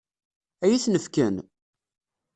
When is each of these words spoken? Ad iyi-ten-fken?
Ad 0.63 0.69
iyi-ten-fken? 0.71 1.35